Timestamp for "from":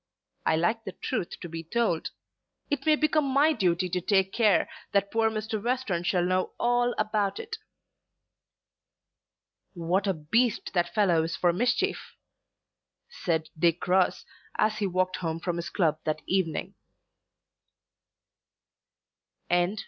15.39-15.57